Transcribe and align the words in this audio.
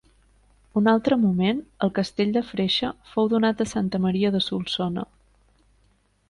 Un 0.79 0.87
altre 0.93 1.17
moment, 1.25 1.59
el 1.87 1.91
castell 1.99 2.33
de 2.37 2.43
Freixe 2.53 2.89
fou 3.11 3.29
donat 3.35 3.61
a 3.67 3.69
Santa 3.75 4.01
Maria 4.07 4.33
de 4.37 4.43
Solsona. 4.49 5.05